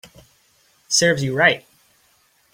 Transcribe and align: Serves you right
Serves 0.87 1.21
you 1.21 1.31
right 1.37 1.63